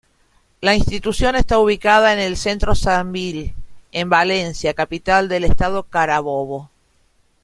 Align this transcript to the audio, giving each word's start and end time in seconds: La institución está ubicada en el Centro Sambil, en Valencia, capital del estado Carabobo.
La 0.61 0.73
institución 0.73 1.35
está 1.35 1.59
ubicada 1.59 2.11
en 2.11 2.17
el 2.17 2.35
Centro 2.35 2.73
Sambil, 2.73 3.53
en 3.91 4.09
Valencia, 4.09 4.73
capital 4.73 5.29
del 5.29 5.43
estado 5.43 5.83
Carabobo. 5.83 6.71